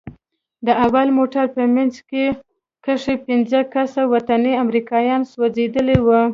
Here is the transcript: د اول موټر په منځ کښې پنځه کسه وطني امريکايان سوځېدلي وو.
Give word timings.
د 0.65 0.67
اول 0.85 1.07
موټر 1.17 1.45
په 1.55 1.63
منځ 1.75 1.93
کښې 2.83 3.15
پنځه 3.27 3.59
کسه 3.73 4.01
وطني 4.13 4.53
امريکايان 4.63 5.21
سوځېدلي 5.31 5.97
وو. 6.05 6.21